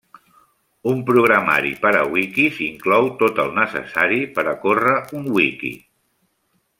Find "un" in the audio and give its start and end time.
0.91-1.01, 5.21-5.29